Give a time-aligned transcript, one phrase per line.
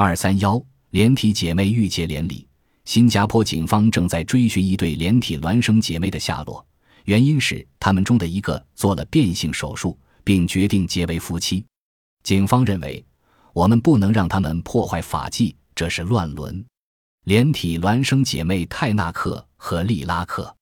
[0.00, 2.46] 二三幺连体姐妹欲结连理。
[2.84, 6.64] 新加坡警方正在追寻一对连体孪生姐妹的下落，
[7.06, 11.64] 原因是他们中的一个做了变性手术，并决定结为夫妻。
[12.22, 13.04] 警方认为，
[13.52, 16.64] 我们不能让他们破坏法纪，这是乱伦。
[17.24, 20.54] 连体孪生姐妹泰纳克和利拉克。